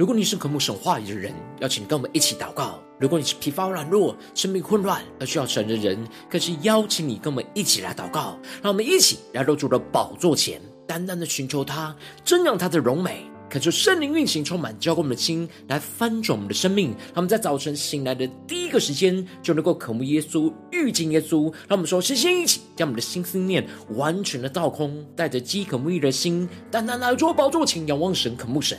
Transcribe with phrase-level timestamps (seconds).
[0.00, 1.30] 如果你是渴慕神话语的人，
[1.60, 8.38] 邀请跟我们一起祷告；如果你是疲乏软弱、生命混乱而需要神的人，更是邀请你跟我们一起来祷告。
[8.62, 10.58] 让我们一起来到主的宝座前，
[10.88, 11.94] 单单的寻求他，
[12.24, 13.26] 瞻仰他的荣美。
[13.50, 16.92] 恳求圣灵运行，充满浇灌我们的心，来翻转我们的生命。
[17.08, 21.52] 让我们在早晨醒来的第一个时间，就能够渴慕耶稣、遇见耶稣。
[21.68, 28.78] 让我们说，先先一起将我们的心思念完全的倒空，带着饥渴慕义的心，单单来到宝座前，仰望神、渴慕神。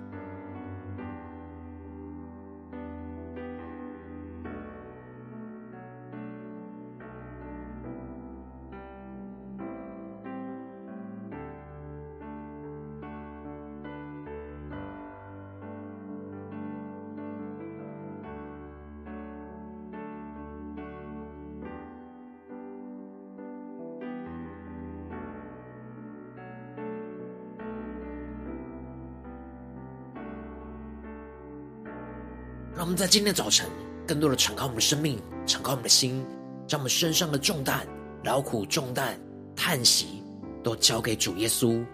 [32.81, 33.69] 让我们在今天早晨，
[34.07, 36.25] 更多的敞开我们的生命，敞开我们的心，
[36.65, 37.85] 将我们身上的重担、
[38.23, 39.15] 劳苦重担、
[39.55, 40.23] 叹息，
[40.63, 41.85] 都交给主耶稣，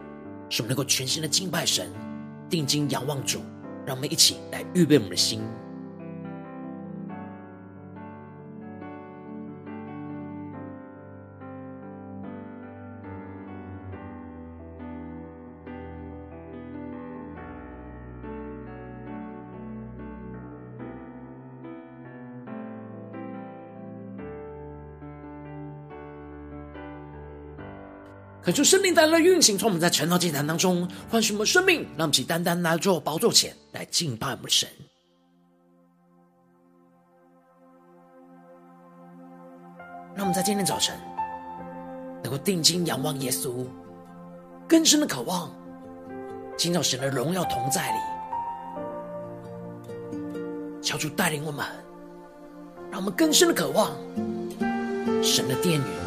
[0.50, 1.92] 使我们能够全心的敬拜神，
[2.50, 3.42] 定睛仰望主。
[3.86, 5.42] 让我们一起来预备我们的心。
[28.48, 34.70] 恳求圣灵带来运行，从我们在晨祷祭坛当中唤醒我们生命，让我们起单单来到宝座前来敬拜我们的神。
[40.16, 40.96] 让我们在今天早晨
[42.24, 43.66] 能够定睛仰望耶稣，
[44.66, 45.52] 更深的渴望
[46.56, 47.98] 进到神的荣耀同在里，
[50.82, 51.66] 求主带领我们，
[52.90, 53.92] 让我们更深的渴望
[55.22, 56.07] 神的殿宇。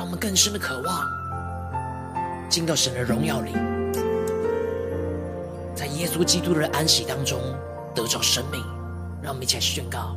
[0.00, 1.06] 让我们更深的渴望
[2.48, 3.52] 进到神的荣耀里，
[5.74, 7.38] 在耶稣基督的安息当中
[7.94, 8.64] 得着生命。
[9.20, 10.16] 让我们一起来宣告：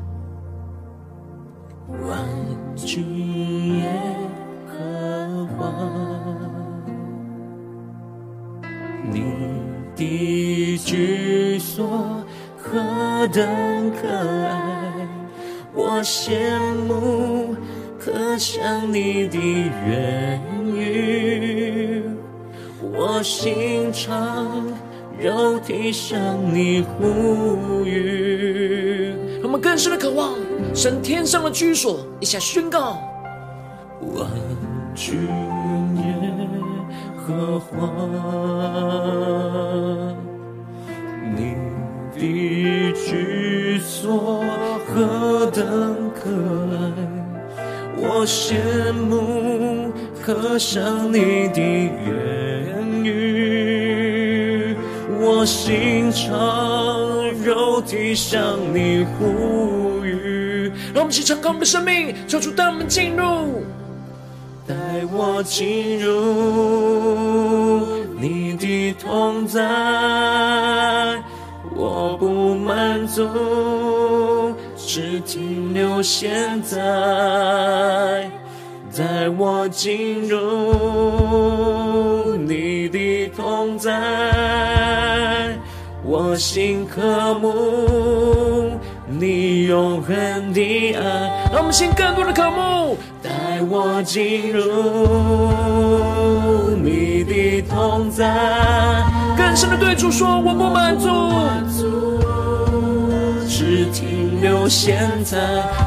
[2.07, 2.17] 万
[2.77, 3.89] 军耶
[4.65, 5.73] 和华，
[9.11, 9.21] 你
[9.97, 12.23] 的居所
[12.57, 15.07] 何等可爱，
[15.73, 16.57] 我羡
[16.87, 17.42] 慕。
[18.03, 20.41] 渴想你的言
[20.75, 22.03] 语，
[22.81, 24.67] 我心肠
[25.17, 26.19] 肉体向
[26.53, 29.15] 你呼吁。
[29.41, 30.33] 我们更深的渴望
[30.75, 33.01] 神天上的居所，一下宣告：
[34.01, 34.29] 万
[34.93, 35.25] 军
[50.33, 54.75] 慕，渴想你的言语，
[55.19, 56.29] 我心肠
[57.43, 60.71] 肉体向你呼吁。
[60.93, 63.63] 让我们一起敞开我们的生命，求主带我们进入，
[64.67, 64.75] 带
[65.11, 67.85] 我进入
[68.19, 69.61] 你的同在，
[71.75, 73.27] 我不满足。
[74.75, 78.29] 只停留现在，
[78.95, 80.37] 带我进入
[82.35, 83.91] 你的同在，
[86.05, 91.49] 我心渴慕你永恒的爱。
[91.51, 94.61] 让我们心更多的渴慕，带我进入
[96.83, 99.03] 你的同在，
[99.35, 101.09] 更深的对主说，我不满足。
[103.73, 105.35] 只停留现在，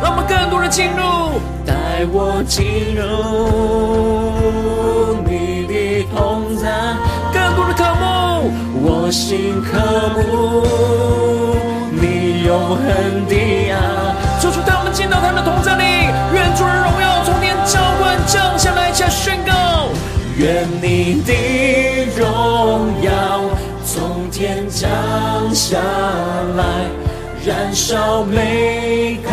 [0.03, 2.67] 让我们更多的进入，带我进
[2.97, 3.01] 入
[5.25, 6.67] 你的同在，
[7.33, 8.51] 更多的渴慕，
[8.83, 9.79] 我心渴
[10.19, 10.67] 慕
[11.93, 12.85] 你永恒
[13.29, 13.35] 的
[13.71, 13.79] 爱。
[14.41, 15.85] 主主带我们进到他的同在里，
[16.35, 19.91] 愿主的荣耀从天浇灌降下来，下宣告，
[20.37, 21.33] 愿你的
[22.19, 23.43] 荣耀
[23.85, 24.91] 从天降
[25.55, 25.79] 下
[26.57, 27.06] 来。
[27.47, 29.31] 燃烧每颗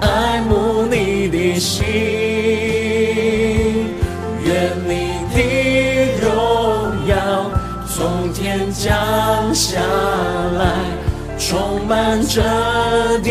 [0.00, 1.86] 爱慕你的心，
[4.42, 7.48] 愿你的荣耀
[7.86, 8.92] 从天降
[9.54, 9.78] 下
[10.58, 10.66] 来，
[11.38, 12.42] 充满这
[13.22, 13.30] 地，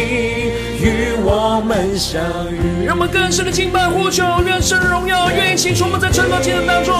[0.79, 2.85] 与我们相遇。
[2.85, 6.95] 让我们更深的敬拜呼求，愿神的荣耀，愿意充满在晨祷祭坛当中，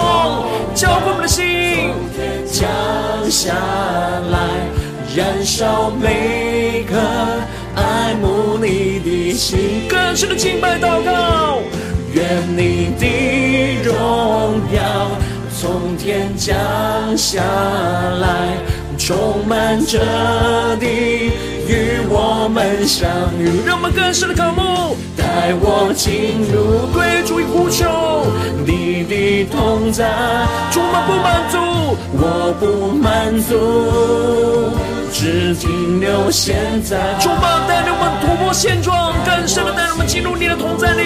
[0.74, 2.68] 浇灌我们的心，从天降
[3.30, 3.54] 下
[4.30, 4.36] 来，
[5.16, 6.96] 燃烧每颗
[7.74, 9.88] 爱慕你的心。
[9.88, 11.60] 更深的敬拜祷告，
[12.12, 12.24] 愿
[12.56, 15.10] 你的荣耀
[15.58, 16.56] 从天降
[17.16, 17.42] 下
[18.20, 18.56] 来，
[18.98, 19.98] 充满这
[20.76, 20.86] 地，
[21.66, 23.08] 与我们相
[23.38, 23.66] 遇。
[23.66, 28.26] 让我们更深的渴慕，带我进入对主呼求，
[28.64, 30.06] 你的同在，
[30.70, 31.58] 充满不满足，
[32.12, 33.56] 我不满足，
[35.20, 36.96] 只停留现在。
[37.18, 41.02] 充满带领我们突破现状，更深的带领我们进入你的同在里，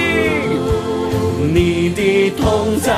[1.41, 2.93] 你的同在，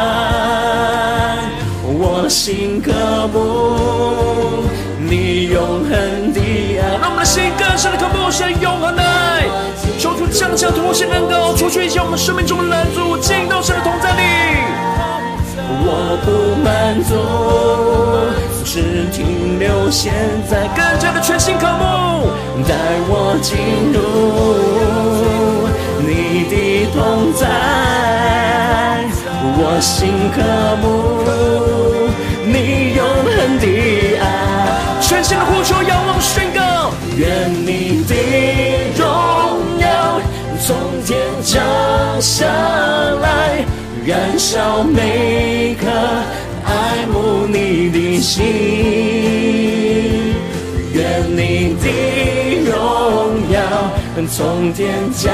[1.87, 2.90] 我心渴
[3.32, 4.64] 慕
[4.99, 6.40] 你永恒的
[6.82, 6.99] 爱。
[7.00, 9.46] 让我们的心更深的渴慕神永恒的爱，
[10.00, 14.22] 求主降下突破性能够除去一切我们生命中的拦阻，进到神的同在里。
[15.87, 17.14] 我不满足，
[18.74, 18.80] 只
[19.12, 20.12] 停留现
[20.50, 22.26] 在，更加的全心渴慕，
[22.66, 22.74] 带
[23.06, 23.56] 我进
[23.92, 24.00] 入
[26.00, 26.10] 你
[26.50, 27.46] 的同在，
[29.56, 30.42] 我心渴
[30.82, 30.84] 慕
[32.44, 33.64] 你永恒的
[34.18, 34.26] 爱，
[35.00, 38.12] 全心的呼求，仰望宣告，愿你的
[38.98, 39.06] 荣
[39.78, 40.20] 耀
[40.66, 40.74] 从
[41.06, 41.62] 天降
[42.20, 42.44] 下
[43.22, 43.64] 来。
[44.06, 45.86] 燃烧每颗
[46.74, 48.42] 爱慕你的心，
[50.92, 51.86] 愿你的
[52.68, 52.72] 荣
[53.52, 53.56] 耀
[54.28, 55.30] 从天降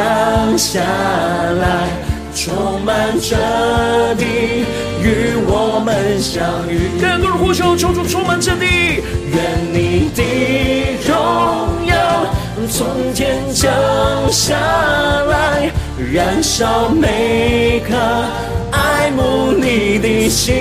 [0.58, 1.88] 下来，
[2.34, 3.37] 充满这
[4.16, 4.25] 地，
[5.02, 5.06] 与
[5.46, 6.90] 我们相遇。
[7.00, 8.66] 更多的呼求，求主充满这地，
[9.32, 9.69] 愿
[12.70, 13.69] 从天降
[14.32, 14.56] 下
[15.25, 15.70] 来，
[16.12, 17.94] 燃烧每颗。
[18.72, 20.55] 爱慕你的心，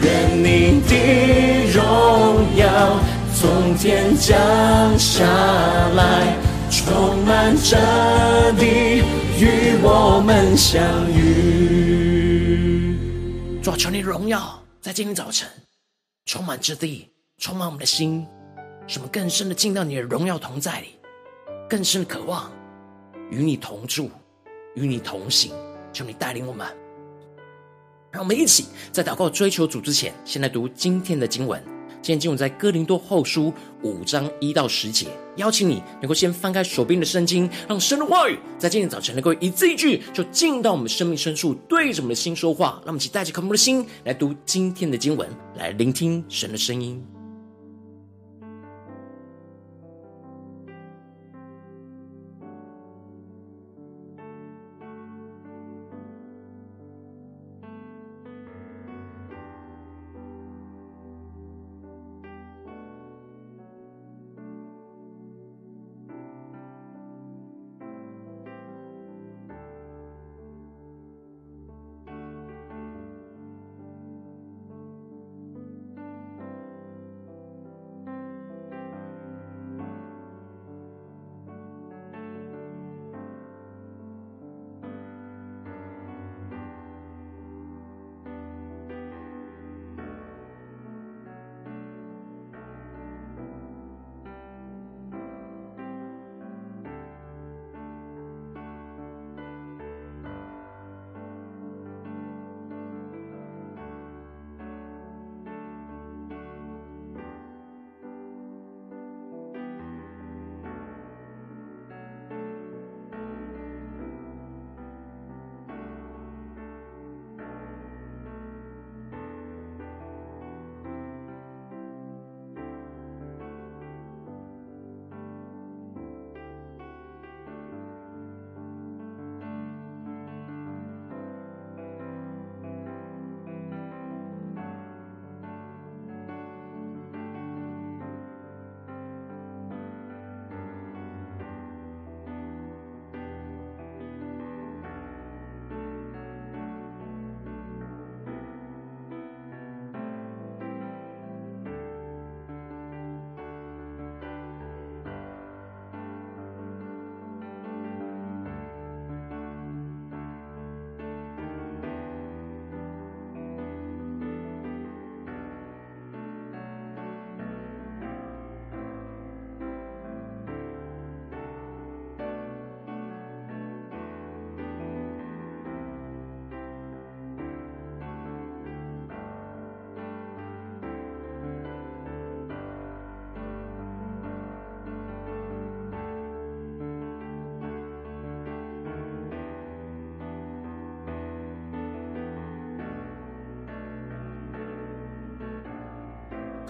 [0.00, 0.94] 愿你的
[1.72, 1.82] 荣
[2.56, 3.00] 耀
[3.34, 4.36] 从天降
[4.96, 5.24] 下
[5.94, 6.36] 来，
[6.70, 7.76] 充满这
[8.52, 9.02] 地，
[9.40, 10.80] 与我们相
[11.10, 12.96] 遇。
[13.60, 15.48] 主啊，求你荣耀在今天早晨
[16.24, 17.08] 充满之地，
[17.38, 18.24] 充满我们的心，
[18.86, 20.88] 使我们更深的进到你的荣耀同在里，
[21.68, 22.50] 更深的渴望
[23.30, 24.10] 与你同住，
[24.74, 25.52] 与你同行。
[25.92, 26.66] 求你带领我们，
[28.10, 31.58] 让我们一起在祷告追求主之前，先来读今天的经文。
[32.02, 33.50] 今天经文在哥林多后书
[33.80, 35.06] 五章一到十节。
[35.36, 42.72] 邀请你能够先翻开手边的圣经，让神的话语在今天早晨能够一字一句，就进到我们生命深处，对着我们的心说话。
[42.84, 47.02] 让我们一起带着渴慕的心来读今天的经文，来聆听神的声音。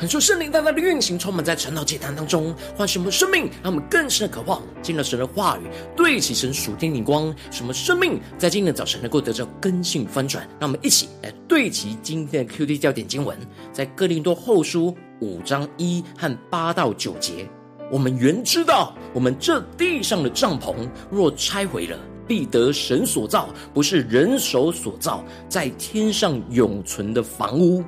[0.07, 5.63] 感受圣灵大大的运行，充满在晨祷祭坛当中，唤醒我们生命，让我们更深的渴望进入神的话语，
[5.97, 10.49] 对齐神属天灵光，什么生命在今天的早晨能够得到更新翻转。
[10.61, 13.37] 让我们一起来对齐今天的 QD 焦点经文，
[13.73, 17.45] 在哥林多后书五章一和八到九节。
[17.91, 21.99] 我们原知道，我们这地上的帐篷若拆毁了，
[22.29, 27.83] 必得神所造，不是人手所造，在天上永存的房屋。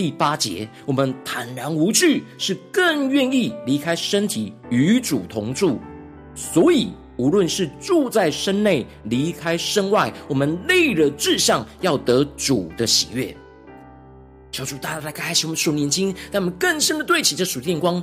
[0.00, 5.78] 第八节，我们坦然无惧，是更愿意离开身体与主同住。
[6.34, 6.88] 所以，
[7.18, 13.36] 无论是住在身内，离开身外，我们立了志向，要得主的喜悦。
[14.50, 18.02] 求主大大来开启我们属灵经，让我们更深的对齐这属天光，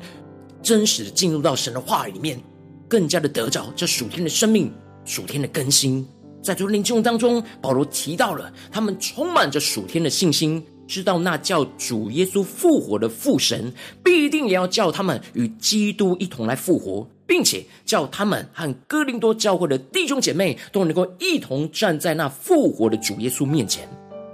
[0.62, 2.39] 真实的进入到神的话语里面，
[2.88, 4.72] 更加的得着这属天的生命、
[5.04, 6.08] 属天的更新。
[6.44, 10.63] 在昨天经文当中，保罗提到了他们充满着属天的信心。
[10.88, 23.88] 知道那叫主耶稣复活的父神，必定也要叫他们与基督一同来复活，并且叫他们和哥林多教会的弟兄姐妹都能够一同站在那复活的主耶稣面前。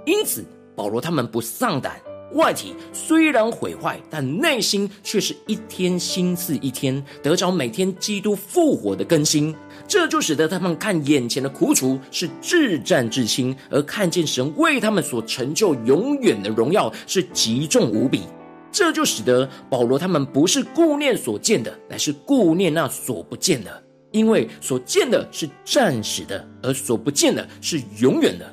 [0.06, 0.44] 因此，
[0.76, 2.00] 保罗他们不丧胆，
[2.34, 9.54] 外体虽然毁坏，但内心却是一天新似一天，得着每天基督复活的更新。
[9.86, 18.22] 这就使得他们看眼前的苦楚是至暂至轻，而看见神为他们所成就永远的荣耀是极重无比。
[18.72, 28.44] 这就使得保罗他们不是顾念所见的，乃是顾念那所不见的，因为所见的是暂时的，而所不见的是永远的。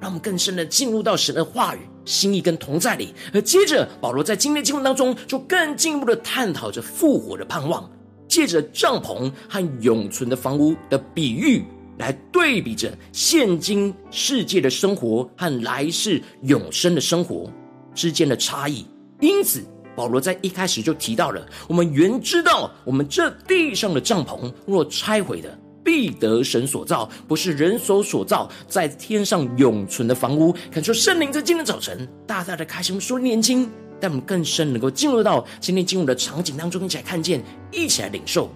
[0.00, 7.88] 让我们更深的进入到神的话语、心意跟同在里，而接着保罗在今天经文当中就更进一步的探讨着复活的盼望。
[8.34, 11.64] 借着帐篷和永存的房屋的比喻，
[11.98, 17.48] 来对比着现今世界的生活和来世永生的生活
[17.94, 18.84] 之间的差异。
[19.20, 19.62] 因此，
[19.94, 30.52] 保罗在一开始就提到了：我们原知道，我们这地上的帐篷若拆毁的，必得神所造，不是人手所造，在天上永存的房屋。
[30.72, 33.70] 恳求圣灵在今天早晨大大的开启我们属灵眼睛。
[34.04, 37.42] 让我们更深能够进入到今天经文的场景当中，一起来看见，
[37.72, 38.50] 一起来领受。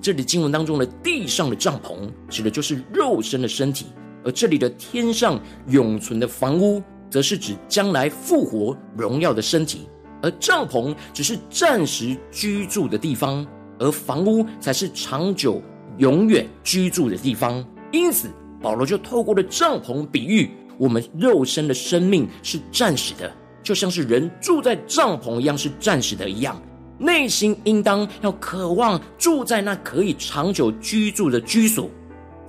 [0.00, 3.84] 这里经文当中的地上的帐篷，指的就是肉身的身体；
[4.24, 5.38] 而这里的天上
[5.68, 9.86] 永存的房屋，则是指将来复活荣耀的身体。
[10.22, 13.46] 而帐篷只是暂时居住的地方，
[13.78, 15.60] 而房屋才是长久
[15.98, 17.62] 永远居住的地方。
[17.92, 18.30] 因此，
[18.62, 23.30] 保罗就透过了帐篷比喻，我们肉身的生命是暂时的。
[23.66, 26.56] 就像是人住在帐篷一样，是暂时的一样，
[26.98, 31.90] 内心应当要渴望住在那可以长久居住的居所，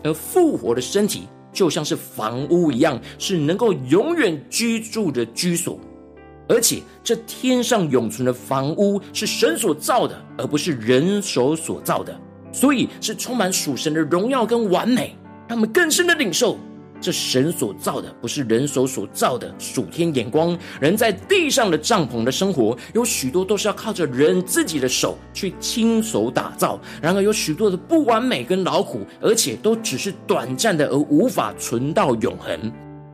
[0.04, 5.80] 而复活的身体就像是房屋一样，是能够永远居住的居所。
[6.48, 12.16] 而且这天上永存的房屋是神所造的，而不是人手所造的，
[12.52, 15.16] 所以是充满属神的荣耀跟完美，
[15.48, 16.60] 让我们更深的领受。
[17.00, 20.58] 这神所造的，不是人手所造的属天眼光。
[20.80, 26.80] 人在地上的帐篷的生活，有许多都是要靠着人自己的手去亲手打造。
[27.02, 32.72] 然而，有许多的不完美跟劳苦，而且都只是短暂的，而无法存到永恒。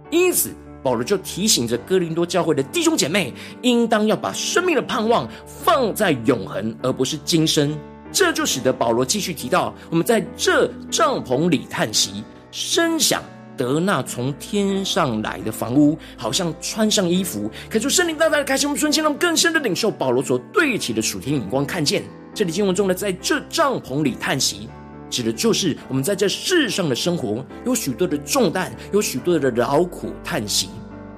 [0.09, 7.77] 因此，保罗就提醒着哥林多教会的弟兄姐妹，应当要把生命的盼望放在永恒，而不是今生。
[8.11, 13.23] 这就使得保罗继续提到，我们在这帐篷里叹息，深想。
[13.55, 17.49] 得那从天上来的房屋，好像穿上衣服。
[17.69, 24.67] 可是圣灵大大的开启我们瞬间，让更深的领受保罗所对齐的属天眼光，看见这里经文中的在这帐篷里叹息，
[25.09, 30.69] 指的就是我们在这世上的生活有许多的重担，有许多的劳苦叹息。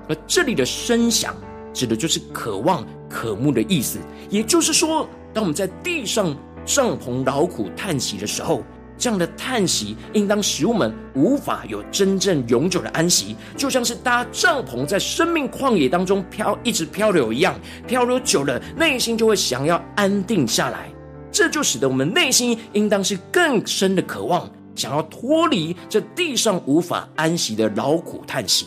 [0.08, 1.36] 而这里的声响，
[1.74, 4.00] 指的就是渴望、渴慕的意思。
[4.30, 8.64] 也就是说，当我们在地上帐篷劳苦叹息的时候。
[8.98, 17.60] 这样的叹息，应当使我们无法有真正永久的安息，就像是搭帐篷在生命旷野当中漂，一直漂流一样。
[17.86, 20.90] 漂流久了，内心就会想要安定下来。
[21.32, 28.66] 这就使得我们内心应当是更深的渴望，想要脱离这地上无法安息的劳苦叹息，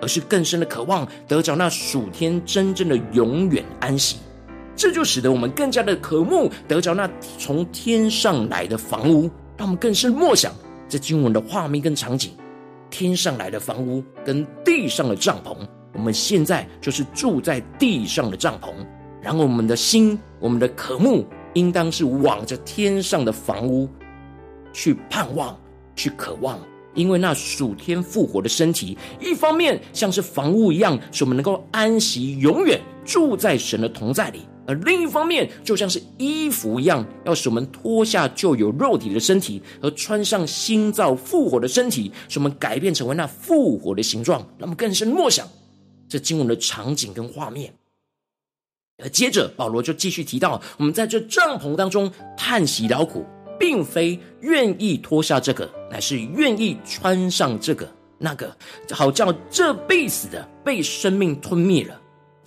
[0.00, 4.16] 而是更深的渴望得着那属天真正的永远安息。
[4.74, 9.30] 这就使得我们更加的渴慕得着那从天上来的房屋。
[9.60, 10.54] 让我们更深默想
[10.88, 12.32] 这经文的画面跟场景，
[12.88, 15.54] 天上来的房屋跟地上的帐篷，
[15.92, 18.70] 我们现在就是住在地上的帐篷。
[19.20, 23.86] 然后我们的心，我们的渴慕，应当是往着天上的房屋
[24.72, 25.54] 去盼望、
[25.94, 26.58] 去渴望，
[26.94, 34.40] 因为那属天复活的身体，一方面像是房屋一样，使我们能够安息，永远住在神的同在里。
[34.66, 44.46] 而另一方面，就像是衣服一样，要使我们脱下旧有肉体的身体，和穿上新造复活的身体，使我们改变成为那复活的形状。
[44.58, 45.48] 那么更深默想
[46.08, 47.72] 这经文的场景跟画面。
[49.02, 53.24] 而接着，保罗就继续提到，我们在这帐篷当中叹息劳苦，
[53.58, 58.56] 并非愿意脱下这个，乃是愿意穿上这个那个，
[58.90, 61.99] 好叫这必死的被生命吞灭了。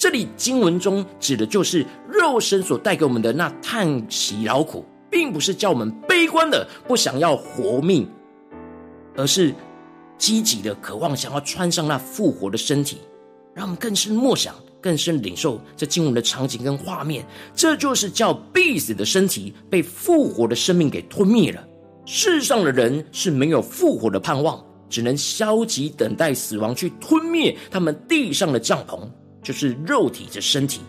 [0.03, 8.05] 这里经文中指的就是肉身所带给我们的那叹息劳苦，并不是叫我们悲观的不想要活命，
[9.15, 9.55] 而是
[10.17, 12.97] 积极的渴望想要穿上那复活的身体，
[13.55, 14.53] 让我们更深默想。
[14.81, 21.65] 更深领受这经文的场景跟画面，这就是叫必死的身体被复活的生命给吞灭了。
[22.05, 29.07] 世上的人是没有复活的盼望，只能消极等待死亡去吞灭他们地上的帐篷，
[29.43, 30.81] 就是肉体的身体。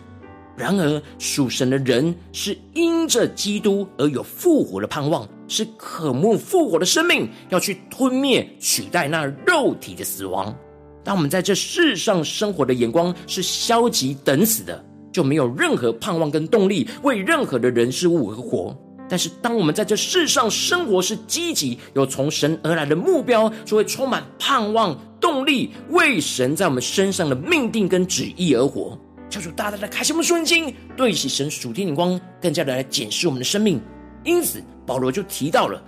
[0.57, 10.55] 然而属神的人是因着基督而有复活的盼望，是渴慕复活的生命，要去吞灭取代那肉体的死亡。
[11.03, 18.75] 当我们在这世上生活的眼光是消极等死的，就没有任何盼望跟动力为任何的人事物而活。
[19.07, 28.97] 但是，当我们在这世上生活是积极有从神而来的目标，就会充满盼望、动力，为神在我们身上的命定跟旨意而活。
[29.29, 33.79] 求主大大的开启我们的眼睛，对起神属天眼光，更加的来检视我们的生命。
[34.23, 35.81] 因此，保罗就提到了。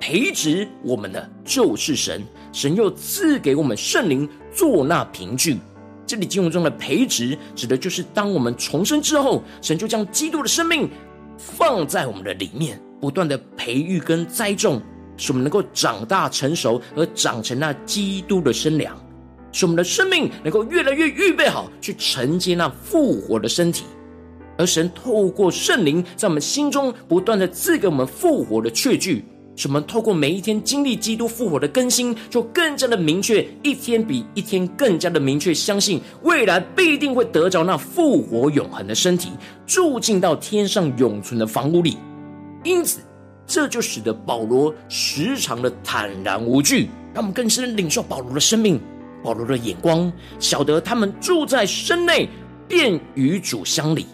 [0.00, 5.56] 培植我们的就是神，神又赐给我们圣灵做那凭据。
[6.06, 10.90] 这里经文中的培植，指的就是当我们重生之后，神就将基督的生命
[11.38, 14.80] 放在我们的里面，不断的培育跟栽种，
[15.16, 18.96] 使我们能够长大成熟，而长成那基督的身量，
[19.52, 23.84] 使我们的生命能够越来越预备好，去承接那复活的身体。
[24.56, 29.24] 而神透过圣灵，在我们心中不断的赐给我们复活的确据。
[29.56, 39.30] 使我们透过每一天经历基督复活的更新，就更加的明确，一天比一天更加的明确，相信未来必定会得着那复活永恒的身体，
[39.66, 41.96] 住进到天上永存的房屋里。
[42.64, 43.00] 因此，
[43.46, 48.80] 这就使得保罗时常的坦然无惧，让我们更深领受保罗的生命，
[49.22, 52.28] 保罗的眼光，晓得他们住在身内，
[52.66, 54.04] 便与主相离。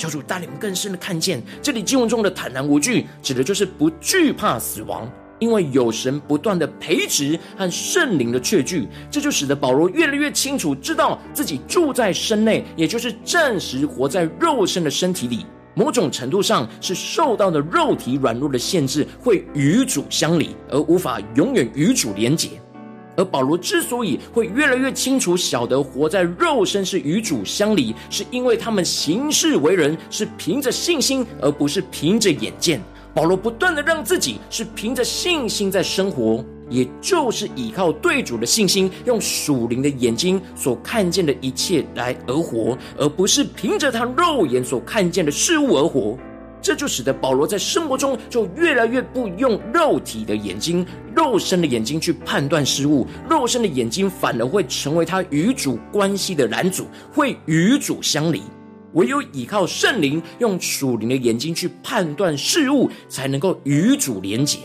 [0.00, 5.06] 求主带领我们更深的看见，这里经文中的坦然无惧，指的就是不惧怕死亡，
[5.38, 22.52] 因为有神不断的培植和圣灵的确据，这就使得保罗越来越清楚知道自己住在身内，也就是暂时活在肉身的身体里，某种程度上是受到的肉体软弱的限制，会与主相离，而无法永远与主连结。
[23.16, 32.80] 而保罗之所以会越来越清楚晓得活在肉身是与主相离，是因为他们行事为人是凭着信心，而不是凭着眼见。
[33.12, 46.16] 保罗不断的让自己是凭着信心在生活，也就是依靠对主的信心，用属灵的眼睛所看见的一切来而活，而不是凭着他肉眼所看见的事物而活。
[46.62, 58.42] 这就使得保罗在生活中就越来越不用肉体的眼睛、肉身的眼睛去判断事物，肉身的眼睛反而会成为他与主关系的拦阻，会与主相离。
[58.94, 64.58] 唯有依靠圣灵，用属灵的眼睛去判断事物，才能够与主连结。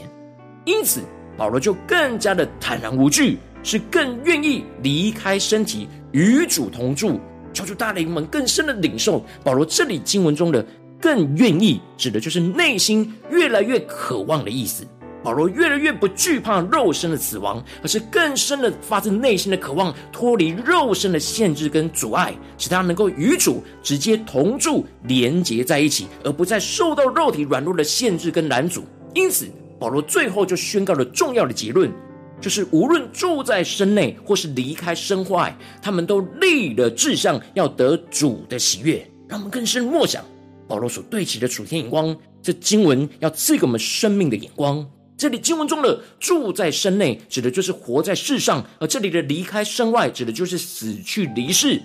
[0.65, 1.01] 因此，
[1.38, 7.19] 保罗就更加的坦然无惧，是更愿意离开身体与主同住。
[7.53, 10.65] 求主大领们更深的领受保罗这里经文中的。
[11.05, 14.83] 更愿意指的就是内心越来越渴望的意思。
[15.23, 28.83] 保罗越来越不惧怕肉身的死亡，而是更深的发自内心的渴望脱离肉身的限制跟阻碍，使他能够与主直接同住连结在一起，而不再受到肉体软弱的限制跟拦阻。
[29.13, 29.45] 因此，
[29.79, 31.91] 保罗最后就宣告了重要的结论，
[32.41, 39.07] 就是无论住在身内或是离开身外，他们都立了志向要得主的喜悦。
[39.27, 40.25] 让我们更深默想。
[40.67, 44.86] 保罗所对齐的楚天眼光，这经文要赐给我们生命的眼光。
[45.17, 51.82] 这里经文中的住在身内，指的就是活在世上；而这里的离开身外，指的就是死去离世。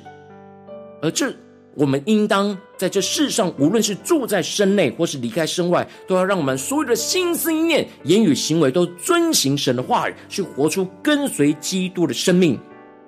[1.00, 1.32] 而这
[1.76, 12.58] 我们应当在这世上，无论是住在身内或是离开身外，都要让我们所有的心思意念、言语行为都遵行神的话语，去活出跟随基督的生命。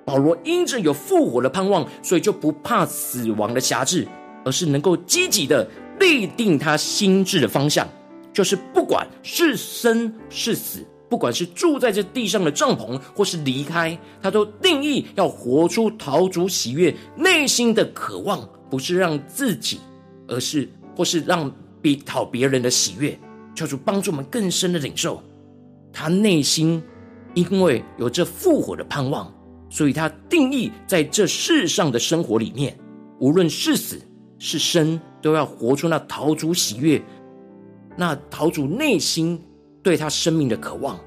[0.05, 4.07] 保罗因着有复活的盼望，所以就不怕死亡的辖制。
[4.43, 5.67] 而是能够积极的
[5.99, 7.87] 立定他心智的方向，
[8.31, 19.79] 就是不管是生是死，不管是住在这地上的帐篷，或是离开，他都定义要活出讨主喜悦内心的渴望，不是让自己，
[20.27, 21.51] 而是或是让
[21.81, 23.17] 比讨别人的喜悦。
[23.55, 25.21] 求主帮助我们更深的领受，
[25.91, 26.81] 他内心
[27.35, 29.31] 因为有这复活的盼望，
[29.69, 32.75] 所以他定义在这世上的生活里面，
[33.19, 34.01] 无论是死
[34.45, 37.01] 是生，都要活出那陶主喜悦、
[37.95, 39.41] 那陶主内心
[39.81, 40.99] 对他生命的渴望，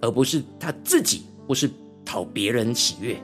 [0.00, 1.68] 而不是他自己或是
[2.04, 3.20] 讨别人喜悦。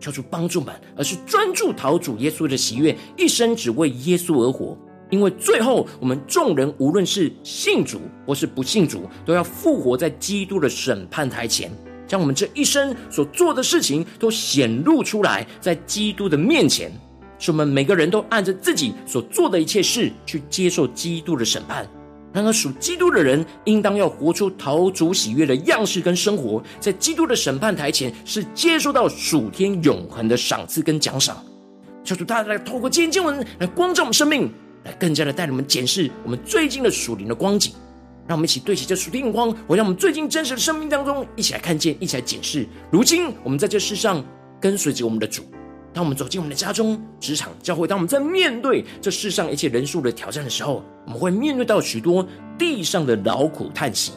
[0.00, 4.76] 求主帮助们，而是专注陶主耶稣的喜悦，一生只为耶稣而活。
[5.10, 11.70] 因为最后，我们众人无论是信主或是不信主，都要复活在基督的审判台前，
[12.04, 16.90] 将我们这一生所做的事情都显露出来，在基督的面前，
[17.38, 21.88] 使我们每个人都按着自己所做的一切事去接受基督的审判。
[22.32, 31.42] 然而，属基督的人应当要活出陶足喜悦的样式跟生活，在基督的审判台前，是接受到属天永恒的赏赐跟奖赏。
[32.04, 34.50] 求主大家来透过今天经文来光照我们生命。
[34.84, 37.72] 来更加的带你们检视我们最近的属灵的光景，
[38.28, 42.64] 让我们一起对齐这属灵的光，回到我们最近真实的生命当中，一起来看见，一起来检视。
[42.88, 44.24] 如今我们在这世上
[44.60, 45.42] 跟随着我们的主，
[45.92, 54.12] 当我们走进我们的家中、职场、教会，当我们在面对这世上一切人数的挑战的时候，我们会面对到许多地上的劳苦叹息。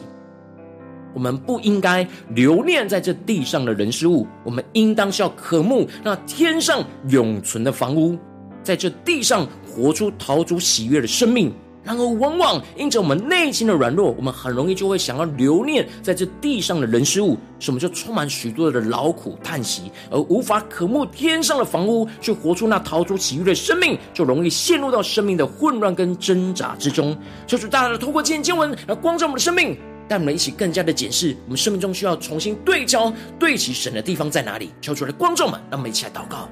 [1.14, 8.18] 我们不应该留恋在这地上的人事物，我们应当是要渴慕那天上永存的房屋，
[8.62, 9.46] 在这地上。
[9.74, 11.50] 活出逃出喜悦的生命，
[11.84, 27.16] 然而往往因着我们内心的软弱，我们很容易就会想要留念在这地上的人事物，使我们就充满许多的劳苦叹息，而无法渴慕天上的房屋，去活出那讨主喜悦的生命，就容易陷入到生命的混乱跟挣扎之中。
[27.46, 34.70] 求主大大的透过今天经文来光照我们的生命，带我们一起更加的检视我们生命中需要重新对焦、对齐神的地方在哪里。
[34.80, 36.48] 求主来光照我们，让我们一起来祷告。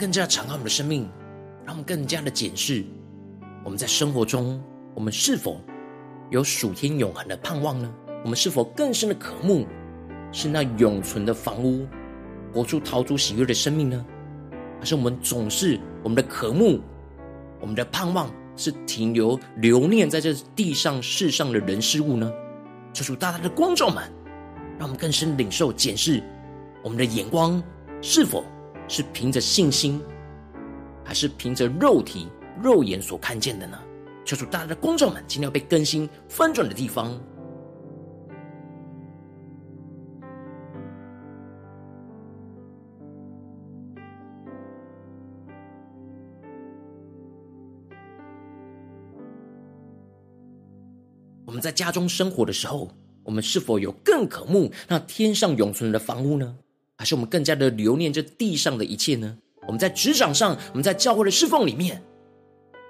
[0.00, 1.06] 更加敞开我们的生命，
[1.66, 2.82] 让我们更加的检视
[3.62, 4.58] 我们在生活中，
[4.94, 5.60] 我们是否
[6.30, 7.92] 有属天永恒的盼望呢？
[8.24, 9.66] 我们是否更深的渴慕
[10.32, 11.86] 是那永存的房屋，
[12.50, 14.06] 活出逃出喜悦的生命呢？
[14.78, 16.80] 还是我们总是我们的渴慕，
[17.60, 22.32] 我们的盼望是停留留念在这地上世上的人事物呢？
[22.94, 24.02] 求主大大的光照们，
[24.78, 26.22] 让我们更深领受检视
[26.82, 27.62] 我们的眼光
[28.00, 28.42] 是否。
[28.92, 30.02] 是凭着信心，
[31.04, 32.26] 还是凭着肉体、
[32.60, 33.78] 肉眼所看见的呢？
[34.24, 37.16] 求主大家的光照们，今天要被更新翻转的地方。
[51.46, 52.90] 我们在家中生活的时候，
[53.22, 56.58] 我们是否有更渴慕那天上永存的房屋呢？
[57.00, 59.34] 还是我们更加的留念这地上的一切呢？
[59.66, 62.02] 我们在职场上，我们在教会的侍奉里面，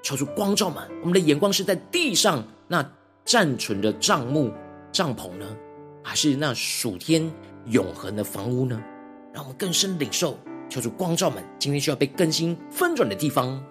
[0.02, 2.84] 求主光照们，我们的眼光是在地上那
[3.24, 4.52] 暂存的帐幕、
[4.90, 5.46] 帐篷呢，
[6.02, 7.32] 还是那属天
[7.66, 8.82] 永恒的房屋呢？
[9.32, 10.36] 让我们更深领受，
[10.68, 13.64] 求主光照们，今天需要被更新翻转的地方。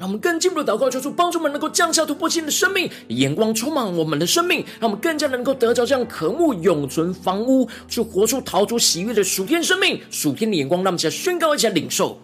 [0.00, 10.82] 让我们更进一步的祷告，求主帮助我们能够降下突破性的生命，眼光充满我们的生命，让我们更加能够得着这样渴慕永存房屋，去活出逃出喜悦的属天生命、属天的眼光。
[10.82, 12.18] 让我们一起来宣告，一起来领受，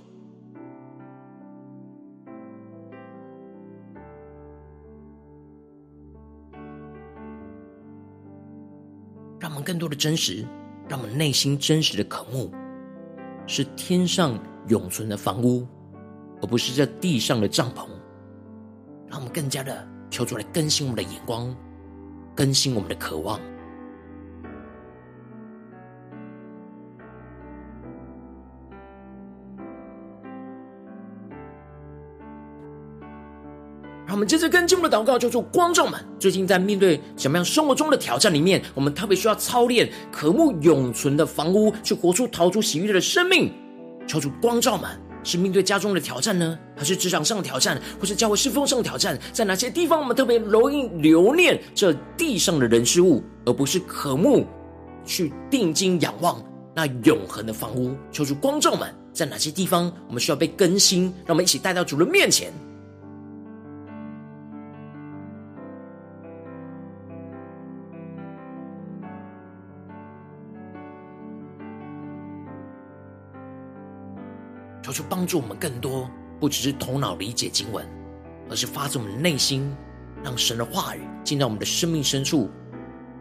[9.38, 10.42] 让我们更多的真实，
[10.88, 12.50] 让我们内心真实的渴慕，
[13.46, 15.66] 是天上永存的房屋。
[16.40, 17.86] 而不是这地上的帐篷，
[19.08, 21.54] 让我们更加的求出来更新我们的眼光，
[22.34, 23.40] 更新我们的渴望。
[34.06, 36.00] 让我们接着跟进我们的祷告，叫做光照们。
[36.16, 43.52] 最近在面对什么样生活中的挑战里面，我们特别需要操练渴慕永存的房屋，去活出逃出喜悦的生命。
[44.06, 44.88] 求主光照们，
[45.26, 49.18] 是面对家中的挑战呢，还是职场上的挑战，或是教会侍奉上的挑战？
[49.32, 54.46] 在哪些地方我们特别容易留念这地上的人事物，而不是渴慕
[55.04, 56.40] 去定睛仰望
[56.72, 57.96] 那永恒的房屋？
[58.12, 61.12] 求主光照们，在哪些地方我们需要被更新？
[61.24, 62.52] 让我们一起带到主人面前。
[74.86, 77.84] 求主帮助我们更多，不只是头脑理解经文，
[78.48, 79.68] 而是发自我们内心，
[80.22, 82.48] 让神的话语进到我们的生命深处，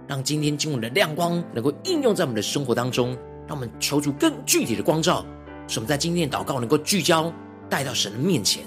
[0.08, 3.18] 让今天经文的亮光能够应用在我们的生活当中。
[3.48, 5.26] 让我们求主更具体的光照，
[5.68, 7.34] 使我们在今天的祷告能够聚焦，
[7.68, 8.64] 带到神的面前。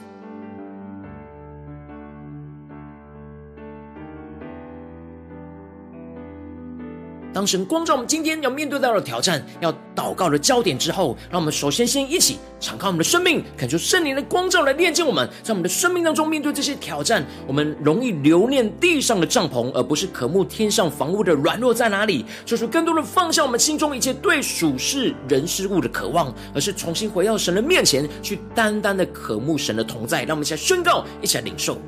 [7.39, 15.31] 当神光照我们今天要面对到的挑战，要祷告的焦点之后，让我们首先先一起敞开我们的生命，恳求圣灵的光照来炼净我们。
[15.41, 22.25] 在我们的生命当中，面对这些挑战，我们容易留念地上的帐篷，而不是渴慕天上房屋的软弱在哪里？
[22.45, 30.25] 就是更多的放下我们心中一切对属世人事物的渴望，而是重新回到神的面前，去单单的渴慕神的同在。
[30.25, 31.79] 让我们一起来宣告，一起来领受。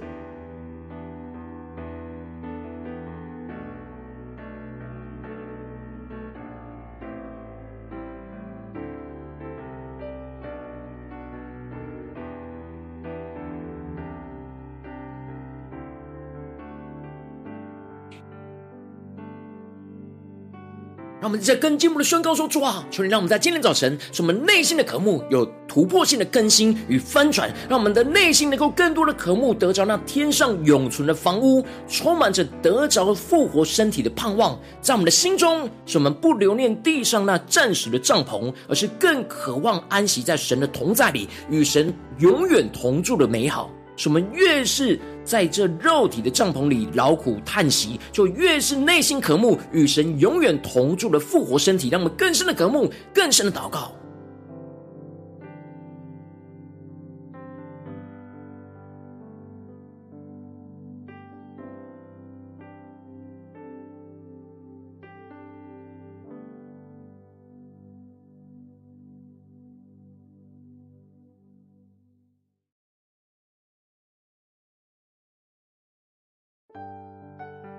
[21.21, 53.93] 让我们在更进一步的宣告说：“主啊，求你让我们在今天早晨，使我们内心的渴慕有突破性的更新与翻转，让我们的内心能够更多的渴慕得着那天上永存的房屋，充满着得着复活身体的盼望，在我们的心中，使我们不留恋地上那暂时的帐篷，而是更渴望安息在神的同在里，与神永远同住的美好。”使我们越是在这肉体的帐篷里劳苦叹息，就越是内心渴慕与神永远同住的复活身体，让我们更深的渴慕，更深的祷告。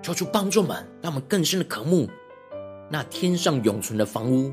[0.02, 2.08] 求出帮助们，让我们更深的渴慕
[2.90, 4.52] 那天上永存的房屋，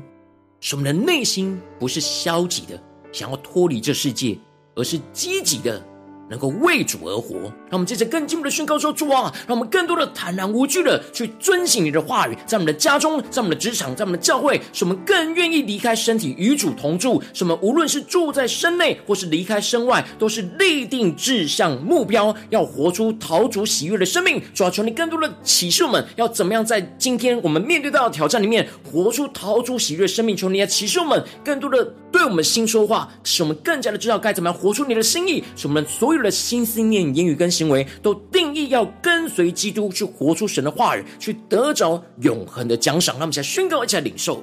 [0.60, 2.80] 使我们的内心不是消极的，
[3.12, 4.38] 想要脱离这世界，
[4.76, 5.84] 而是积极的。
[6.30, 7.34] 能够为主而活，
[7.68, 17.20] 让我们接着更进一步的宣告说：主啊，让我们更多的坦然无惧的去遵行你的话语，在我们的家中，在我们的职场，在我们的教会，使我们更愿意离开身体与主同住。
[17.34, 24.40] 使我们无论是住在身内，或是离开身外，都是立定志向目标，要活出逃主喜悦的生命。
[24.54, 30.36] 主啊，求你更多的启示我们，要怎么样在今天我们面对到的挑战里面，活出逃主喜悦生命。
[30.36, 35.42] 求你来启示我们，更多的对我们心说话，使我们更加的知道该怎么样活出你的心意。
[35.56, 36.19] 使我们所有。
[36.22, 43.14] 的心思念、言语跟行为，都定义要跟随基督，去活出神的话语，去得着永恒的奖赏。
[43.16, 44.42] 让我们一起来宣告，一下领受。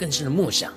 [0.00, 0.72] 更深的梦想。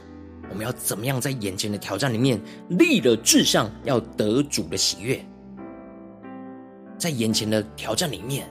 [0.50, 2.38] 我们要怎么样在眼前的挑战里面
[2.72, 5.26] 立了志向，要得主的喜悦？
[6.98, 8.46] 在眼前的挑战里面，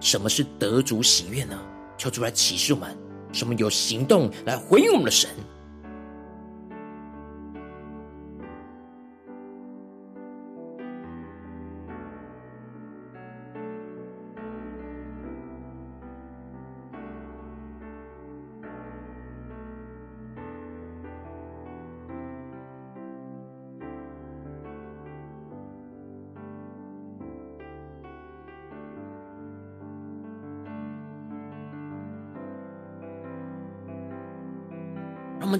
[0.00, 1.56] 什么是得主喜悦呢？
[1.96, 2.98] 求主来启示我们，
[3.30, 5.30] 什么有行动来回应我们的神。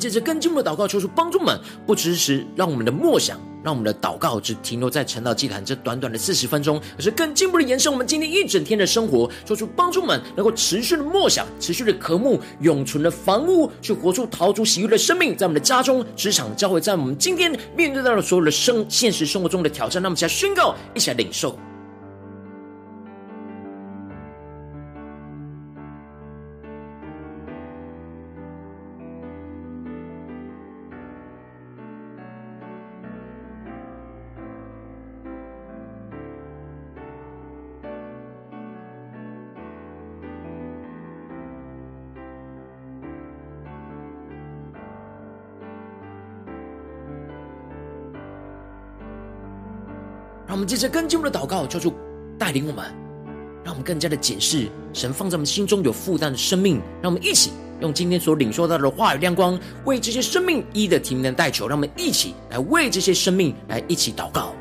[0.03, 21.57] 借着更进步的祷告，求出帮助们，不只是让我们的默想让我们的祷告只停留在晨祷祭坛这短短的四十分钟，而是更进步的延伸我们今天一整天的生活，做出帮助们能够持续的默想、持续的渴慕、永存的房屋，去活出逃出喜悦的生命，在我们的家中、职场、教会，在我们今天面对到的所有的生现实生活中的挑战，那么，一起来宣告，一起来领受。
[50.63, 51.93] 们接着跟进我们的祷告，求主
[52.39, 52.85] 带领我们，
[53.65, 56.81] 让我们更加的检视神放在我们心中有负担的生命。
[57.03, 61.67] 让我们一起用今天所领受到的话语亮光，为这些生命一的提名代求。
[61.67, 64.55] 让我们一起来为这些生命来一起祷告。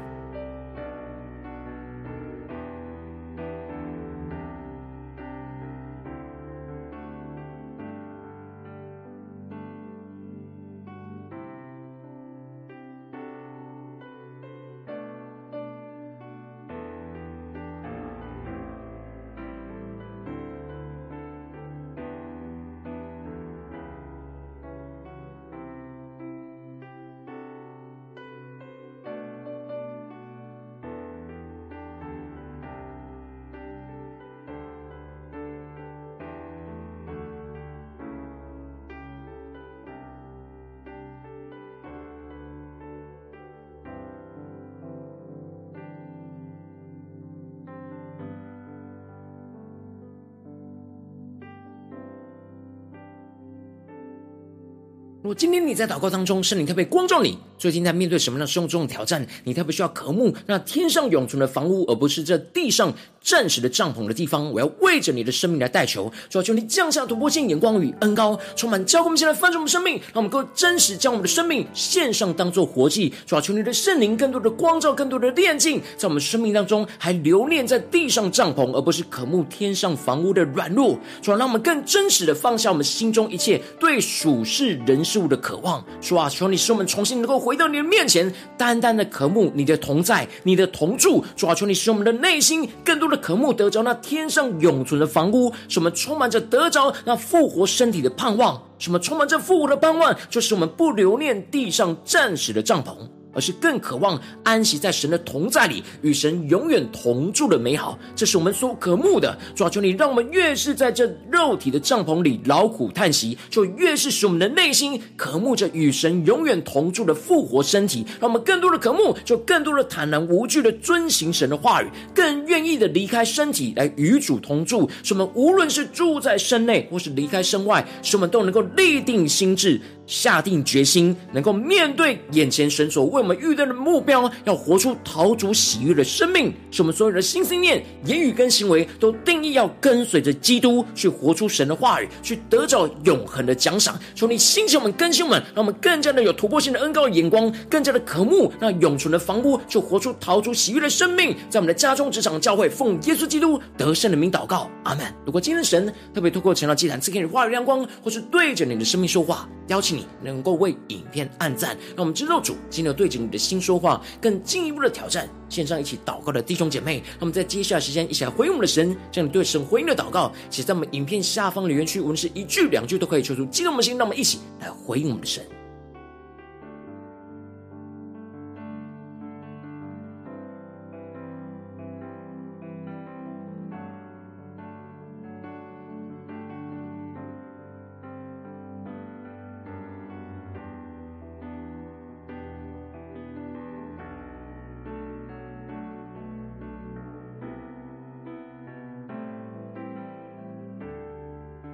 [55.34, 59.24] 今天你在祷告当中，圣灵特别光照你，最近在面对什么样的生活中的挑战？
[59.44, 64.52] 你特别需要渴慕那天上永存的房屋，而不是这地上暂时的帐篷的地方。
[64.52, 69.06] 我要为着你的生命来代求，主要求你降下突破性眼光与恩膏，充满教会。
[69.06, 73.14] 我们现在翻转我们生命，让我们够真实将我们的生命献上，当做活祭。
[73.28, 80.98] 主要求你的圣灵更多的光照，更多的炼净，在我们生命当中还留恋在地上帐篷，而不是渴慕天上房屋的软弱。
[81.22, 91.22] 主要让我们更真实的放下我们心中一切对属世人事物的渴望，主啊，求你使我们重新能够回回到你的面前，单单的渴慕你的同在，你的同住。
[91.36, 102.96] 主啊，求你使我们的内心更多的渴慕，得着那天上永存的房屋，使我们充满着得着那复活身体的盼望，什么充满着复活的盼望，就是我们不留恋地上暂时的帐篷。
[103.34, 109.38] 而是更渴望安息在神的同在里，与神永远同住的美好，这是我们所渴慕的。
[109.56, 118.06] 主啊，求你让我们越是在这肉体的帐篷里劳苦叹息，就越是使我们的内心渴慕着与神永远同住的复活身体。
[118.20, 124.90] 让我们更多的渴慕，就更多的坦然无惧的遵行神的话语，更愿意的离开身体来与主同住。
[125.04, 129.80] 使我们无论是住在身内，或是离开身外，使我们都能够立定心志。
[130.12, 143.98] 下定决心，能够面对眼前神所为我们预定的目标，要活出逃出喜悦的生命，使我们所有的心思念、言语跟行为都定义要跟随着基督，去活出神的话语，去得着永恒的奖赏。
[144.14, 155.06] 求你兴起我们、更新我们，让我们更加的有突破性的恩膏眼光，更加的渴慕那永存的房屋，就活出逃出喜悦的生命，在我们的家中、职场、教会，奉耶稣基督得胜的名祷告，阿门。
[155.26, 160.01] 如果今天神特别透过晨祷祭坛赐给你话语亮光，或是对着你的生命说话，邀请你。
[160.22, 165.28] 能够为影片按赞，让我们知道主今天对着你的心说话，更进一步的挑战。
[165.50, 175.44] 线上一起祷告的弟兄姐妹，那么在接下来时间一起来回应我们的神，将你对神回应的祷告写在我们影片下方留言区，无论是一句两句都可以求出激动的心，让我们一起来回应我们的神。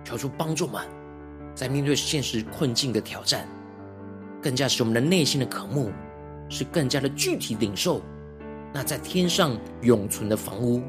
[0.08, 0.82] 求主帮助我们，
[1.54, 3.46] 在面对现实困境的挑战，
[4.42, 5.92] 更加使我们的内心的渴慕
[6.48, 8.02] 是更加的具体领受。
[8.74, 10.82] 那在天上永存的房屋，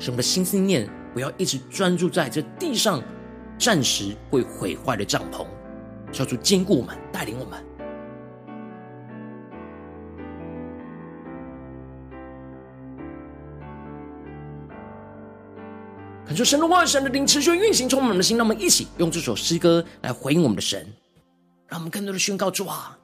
[0.00, 3.00] 使我们的心思念不要一直专注在这地上
[3.56, 5.46] 暂时会毁坏的帐篷。
[6.10, 7.64] 求主坚固我们，带领我们。
[16.36, 18.36] 求神的话、神的灵持续运行，充满我们的心。
[18.36, 20.86] 让我们一起用这首诗歌来回应我们的神，
[21.66, 22.94] 让我们更多的宣告主啊，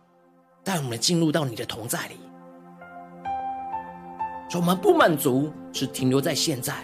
[0.63, 2.17] 带我们进入到你的同在里，
[4.51, 6.75] 说我们不满足，只停留在现在，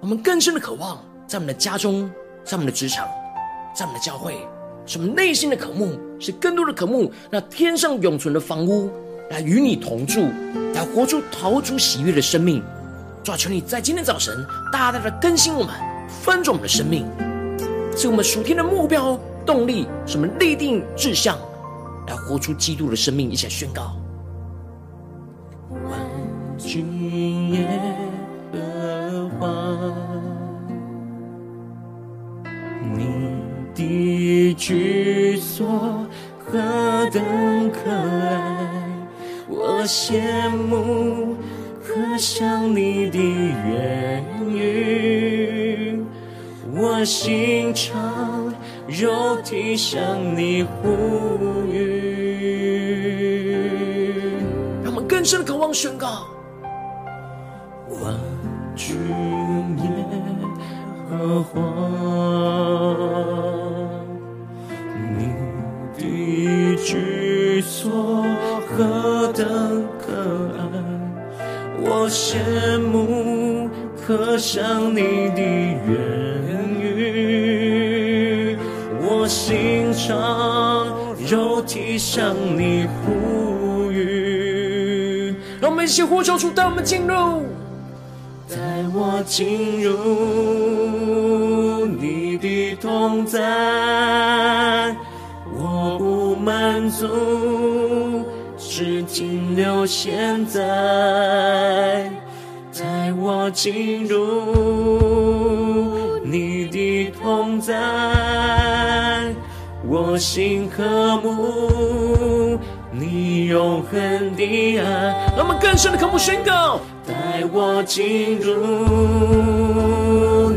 [0.00, 0.98] 我们更深的渴望，
[1.28, 2.10] 在我们的家中，
[2.42, 3.06] 在我们的职场，
[3.72, 4.36] 在我们的教会，
[4.84, 8.90] 是我们内心的渴慕，是更多的渴慕，那天上永存的房屋，
[9.30, 10.22] 来与你同住，
[10.74, 12.64] 来活出逃出喜悦的生命。
[13.22, 15.74] 主，求你在今天早晨大大的更新我们，
[16.08, 17.06] 翻转我们的生命，
[17.96, 21.38] 是我们属天的目标动力，是我们立定志向，
[22.06, 23.96] 来活出基督的生命，一起来宣告。
[26.56, 27.68] 君耶
[28.52, 29.48] 和华，
[32.82, 33.42] 你
[33.74, 36.06] 的居所
[36.38, 36.58] 何
[37.12, 37.22] 等
[37.70, 38.84] 可爱，
[39.48, 41.36] 我羡慕
[41.98, 46.00] 和想你的言语，
[46.72, 48.54] 我心肠
[48.86, 50.00] 肉体向
[50.36, 51.74] 你呼吁。
[54.84, 56.28] 让我们更深的渴望宣告。
[58.00, 58.14] 万
[58.76, 58.96] 军
[59.78, 59.90] 耶
[61.10, 61.60] 和华，
[65.18, 65.34] 你
[65.98, 68.22] 的居所
[68.68, 69.87] 何等，
[72.08, 72.38] 羡
[72.80, 73.68] 慕
[74.06, 75.42] 和想你的言
[76.80, 78.56] 语，
[79.02, 80.88] 我心肠
[81.30, 85.34] 肉体向你呼吁。
[85.60, 87.14] 让我们一起呼求主，带我们进入。
[88.48, 88.56] 带
[88.94, 94.96] 我进入你的同在，
[95.54, 97.06] 我不满足，
[98.78, 100.60] 只停留现在。
[102.78, 104.20] 带我进入
[106.22, 107.74] 你的同在，
[109.84, 112.56] 我心和睦
[112.92, 115.32] 你永恒的爱。
[115.36, 116.78] 让我们更深的渴慕宣告。
[117.04, 118.54] 带我进入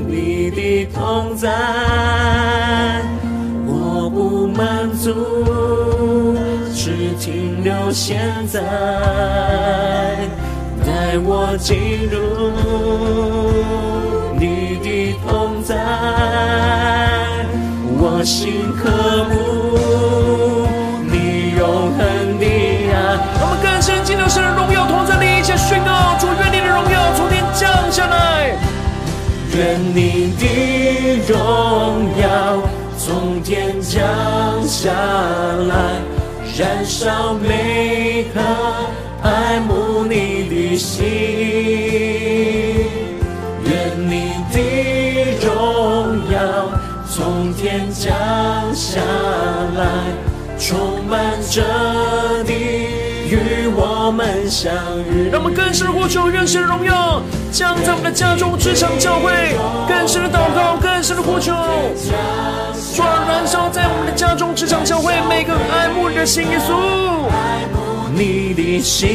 [0.08, 3.02] 你的同在，
[3.66, 5.81] 我不满足，只
[7.22, 8.18] 停留现
[8.48, 8.60] 在。
[10.84, 12.18] 带我进入
[14.40, 15.76] 你的同在，
[18.00, 18.90] 我心渴
[19.30, 20.66] 慕
[21.06, 21.62] 你永
[21.94, 22.00] 恒
[22.40, 22.44] 的
[22.90, 22.96] 爱。
[23.40, 26.18] 我们更深进入神的荣耀同在里，一起宣告。
[26.18, 28.58] 求愿你的荣耀从天降下来，
[29.56, 30.44] 愿你的
[31.28, 31.38] 荣
[32.20, 32.26] 耀
[32.98, 34.02] 从天降
[34.66, 34.90] 下
[35.70, 36.02] 来，
[36.58, 38.40] 燃烧每颗
[39.24, 41.06] 爱慕你的心。
[43.64, 44.60] 愿你的
[45.46, 46.70] 荣耀
[47.10, 48.12] 从天降
[48.76, 49.00] 下
[49.76, 49.82] 来，
[50.60, 51.64] 充满着
[52.46, 52.91] 你。
[54.02, 54.74] 与我们相
[55.14, 57.22] 遇，让我们更深的呼求，愿神的荣耀
[57.52, 59.32] 降在我们的家中、职场、教会，
[59.88, 61.54] 更深的祷告，更深的呼求，
[62.96, 66.74] 主啊，燃烧在我们的家中、职场、教会，每个爱慕你的心，耶稣，
[67.30, 69.08] 爱慕你的心，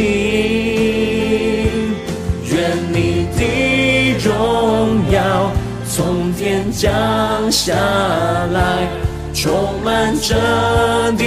[2.44, 5.50] 愿你的荣耀
[5.90, 6.88] 从天降
[7.50, 8.86] 下来，
[9.34, 9.52] 充
[9.84, 10.36] 满着
[11.18, 11.25] 你。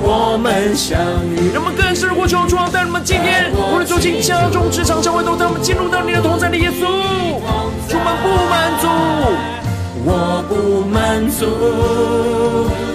[0.00, 0.98] 我们相
[1.36, 6.86] 遇，让我们更深的呼求，主啊，带我们今天无论走进家中、职场、教会，都带我们进入到你的同在里，耶稣。
[7.94, 8.86] 我不满足，
[10.04, 11.46] 我不满足，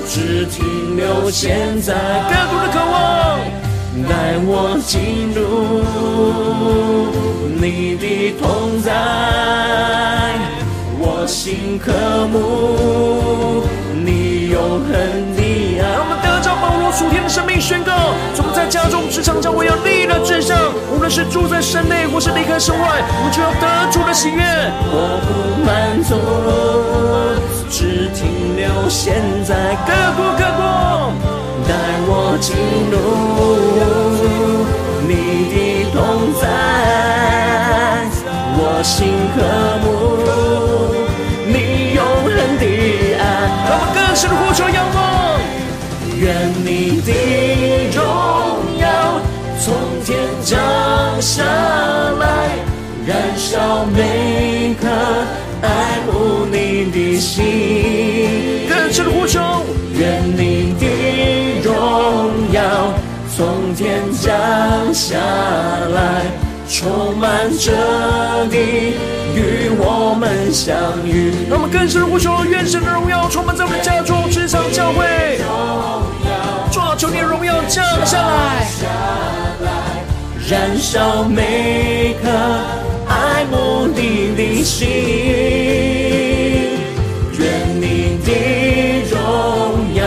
[0.08, 1.94] 只停留现在。
[2.28, 3.40] 更多的渴望，
[4.10, 4.12] 带
[4.44, 5.40] 我进入
[7.62, 8.92] 你的同在，
[11.00, 11.92] 我心渴
[12.34, 12.36] 慕
[14.04, 15.37] 你永恒。
[17.38, 17.92] 生命宣告：
[18.34, 20.58] 从我们在家中、职场、教会要立了志向，
[20.92, 22.82] 无论是住在神内或是离开神外，
[23.14, 24.42] 我们就要得主的喜悦。
[24.90, 26.18] 我不满足，
[27.70, 29.78] 只停留现在。
[29.86, 31.14] 各国各国，
[31.70, 31.78] 带
[32.10, 32.58] 我进
[32.90, 32.98] 入
[35.06, 35.14] 你
[35.54, 36.42] 的同在，
[38.58, 39.38] 我心和
[39.86, 39.86] 睦
[41.46, 42.66] 你永恒的
[43.22, 43.22] 爱。
[43.70, 44.97] 让我们更深的呼求仰望，
[46.28, 47.12] 愿你的
[47.96, 48.04] 荣
[48.82, 48.86] 耀
[49.64, 49.74] 从
[50.04, 50.60] 天降
[51.22, 51.42] 下
[52.20, 52.50] 来，
[53.06, 54.90] 燃烧每颗
[55.62, 58.68] 爱慕你的心。
[58.68, 59.40] 更深的呼求，
[59.94, 61.72] 愿你的荣
[62.52, 62.92] 耀
[63.34, 64.30] 从天降
[64.94, 65.16] 下
[65.96, 66.26] 来，
[66.68, 67.72] 充满着
[68.52, 68.96] 你
[69.38, 70.76] 与我们相
[71.06, 71.32] 遇。
[71.50, 75.40] 让我们更深的呼求，愿神的荣耀充满在我们的家中、职场、教会。
[76.98, 78.66] 求你的荣耀降下来，
[80.50, 82.28] 燃烧每颗
[83.08, 84.90] 爱慕你的心。
[87.38, 88.32] 愿你的
[89.12, 89.16] 荣
[89.94, 90.02] 耀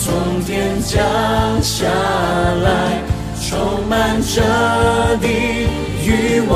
[0.00, 0.96] 从天降
[1.62, 1.84] 下
[2.64, 3.02] 来，
[3.46, 4.40] 充满这
[5.20, 5.73] 地，与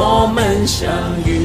[0.01, 0.89] 我们相
[1.27, 1.43] 遇。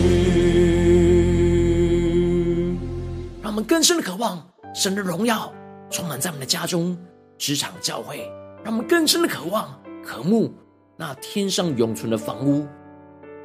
[3.41, 5.51] 让我们更深的渴望神的荣耀
[5.89, 6.95] 充满在我们的家中、
[7.39, 8.31] 职场、教会。
[8.63, 10.53] 让我们更深的渴望、渴慕
[10.95, 12.67] 那天上永存的房屋，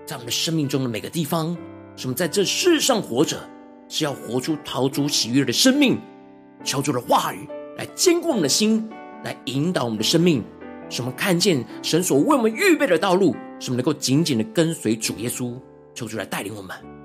[0.04, 1.56] 在我们的生命中的每个地方，
[1.96, 3.38] 使我们在这世上活着，
[3.88, 5.98] 是要活出讨主喜悦的生命。
[6.62, 7.48] 求主的话语
[7.78, 8.86] 来坚固我们的心，
[9.24, 10.44] 来引导我们的生命，
[10.90, 15.54] 使我们看见神所为我们预备的道路，使我们能够紧紧的跟随主耶稣。
[15.98, 16.97] 求主来带领我们。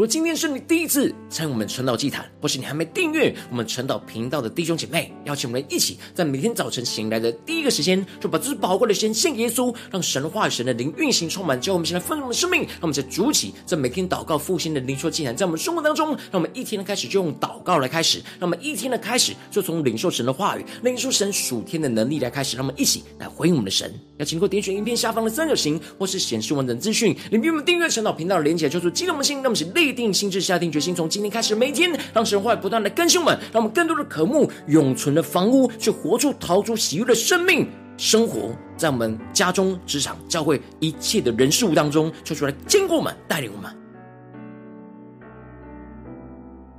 [0.00, 12.62] 如果今天是你第一次参与我们晨祷祭坛，或是你还没订阅我们晨祷频道的弟兄姐妹，邀请我们一起在每天早晨醒来的第一个时间，就把这宝贵的时间献给耶稣，让神话、神的灵运行充满，教我们现在丰盛的生命。
[12.62, 23.92] 让我们在主起，在每天祷告复兴的灵说祭坛，在我们生活当中，让我们一天的开始就用祷告来开始，让我们一天的开始就从领受神的话语、领受神属天的能力来开始，让我们一起来回应我们的神。
[24.16, 43.79] 要请过点选影片下方的三角形，或是显示完整资讯，里面我们订阅晨祷频道的连结，就是激动的心，让我们是立定心智，下定决心，从今天开始，每天让神话不断的更新我们，让我们更多的渴慕永存的房屋，去活出逃出喜悦的生命生活，在我们家中、职场、教会一切的人事物当中，求出来坚固我们，带领我们。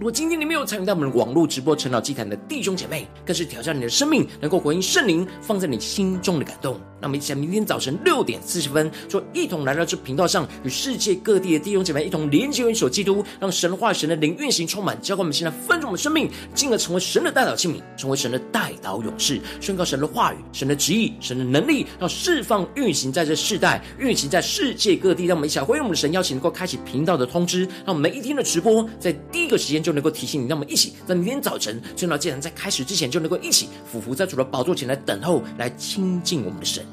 [0.02, 6.82] 如果今天你没有参与到我们网络直播晨祷祭坛的弟兄姐妹，更是挑战你的生命，能够回应圣灵放在你心中的感动。
[7.00, 25.26] 那么，一起在明天早晨六点四十分，就一同来到这频道上，与世界各地的弟兄姐妹一同连接、元首基督，让神话神的灵运行充满，教灌我们现在分盛的生命，进而成为神的代祷器皿，成为神的代祷勇士，宣告神的话语、神的旨意、神的能力，要释放运行在这世代，运行在世界各地。
[25.26, 29.91] 让我们一起来回应我们的神邀请，能够开启频道的通知，让我们每一天的直播在第一个时间就。
[29.92, 36.86] 就能够提醒你，让我们一起在明天早晨，圣道既然在开始之前，就能够一起俯伏在主的宝座前来等候，来亲近我们的神。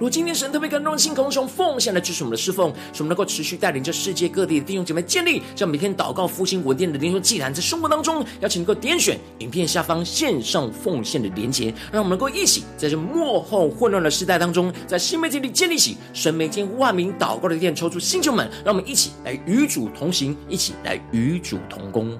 [0.00, 22.18] 如今天神特别感动星，空中奉献来支持我们的侍奉，使我们能够持续带领着世界各地的弟兄姐妹建立这样每天祷告复兴稳定的灵修祭坛，在生活当中，邀请能够点选影片下方线上奉献的连结，让我们能够一起在这幕后混乱的时代当中，在新媒体里建立起神每天万名祷告的殿，抽出星球们，让我们一起来与主同行，一起来与主同工。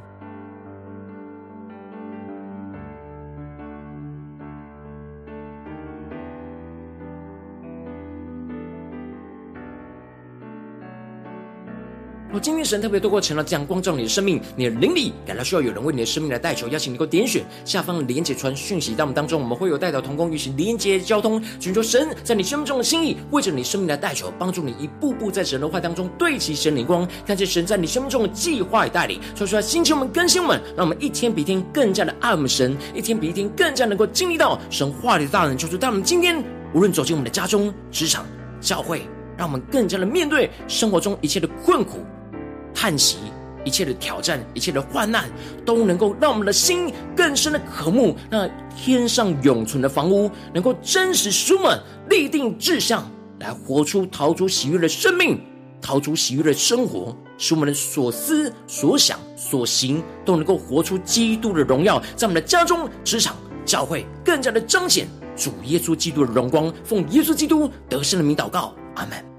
[12.43, 38.25] 今天神特别透过晨祷这样光照你的生命，你的灵里感到需要有人为你的生命来代求，邀请你能够点选下方的连结传讯息到我们当中，我们会有代祷同工与其连结交通，寻求神在你生命中的心意，为着你生命来代求，帮助你一步步在神的话当中对齐神灵光，看见神在你生命中的计划与带领，说出来星球们更新们，让我们一天比一天更加的爱我们神，一天比一天更加能够经历到神话里的大能，求主带我们今天无论走进我们的家中、职场、
[38.63, 39.03] 教会，
[39.37, 41.99] 让我们更加的面对生活中一切的困苦。
[42.75, 43.19] 叹息，
[43.65, 45.29] 一切的挑战，一切的患难，
[45.65, 53.05] 都能够让我们的心更深的渴慕那天上永存的房屋，能够真实书满，立定志向，
[53.39, 55.41] 来活出逃出喜悦的生命，
[55.81, 65.07] 逃出喜悦的生活，使我们的所思所想所行都能够活出基督的荣耀，在我们的家中、职场、教会，更加的彰显
[65.37, 66.73] 主耶稣基督的荣光。
[66.85, 69.30] 奉耶稣基督得胜的名祷告，阿门。